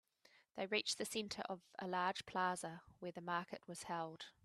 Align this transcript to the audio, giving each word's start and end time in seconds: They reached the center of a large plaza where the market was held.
They 0.55 0.65
reached 0.65 0.97
the 0.97 1.05
center 1.05 1.43
of 1.47 1.61
a 1.77 1.85
large 1.87 2.25
plaza 2.25 2.81
where 2.97 3.11
the 3.11 3.21
market 3.21 3.61
was 3.67 3.83
held. 3.83 4.31